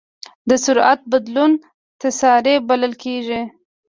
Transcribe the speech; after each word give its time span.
د 0.49 0.51
سرعت 0.65 0.99
بدلون 1.11 1.51
تسارع 2.01 2.57
بلل 2.67 2.93
کېږي. 3.03 3.41